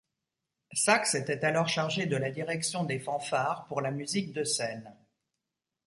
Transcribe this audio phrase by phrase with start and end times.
[0.73, 4.91] Sax était alors chargé de la direction des fanfares pour la musique de scène.